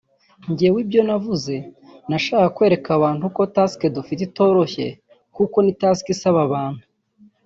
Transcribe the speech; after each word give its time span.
“Njyewe 0.51 0.77
ibyo 0.83 1.01
navuze 1.07 1.55
nashakaga 2.09 2.53
kwereka 2.55 2.89
abantu 2.97 3.23
ko 3.35 3.41
task 3.55 3.79
dufite 3.95 4.21
itoroshye…kuko 4.27 5.57
ni 5.61 5.73
task 5.81 6.03
isaba 6.15 6.39
abantu 6.47 6.83